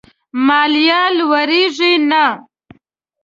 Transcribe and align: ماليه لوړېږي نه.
ماليه 0.47 1.01
لوړېږي 1.17 1.91
نه. 2.09 2.25